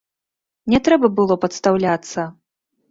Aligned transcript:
Не 0.75 0.79
трэба 0.89 1.11
было 1.21 1.39
падстаўляцца. 1.45 2.21